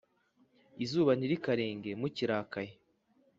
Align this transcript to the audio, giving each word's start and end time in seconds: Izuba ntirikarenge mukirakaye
Izuba 0.83 1.11
ntirikarenge 1.15 1.91
mukirakaye 1.99 2.71